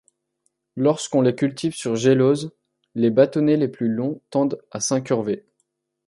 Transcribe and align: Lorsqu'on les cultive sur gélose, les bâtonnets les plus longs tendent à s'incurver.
Lorsqu'on 0.77 1.21
les 1.21 1.35
cultive 1.35 1.75
sur 1.75 1.95
gélose, 1.95 2.55
les 2.95 3.11
bâtonnets 3.11 3.55
les 3.55 3.67
plus 3.67 3.87
longs 3.87 4.19
tendent 4.31 4.59
à 4.71 4.79
s'incurver. 4.79 5.45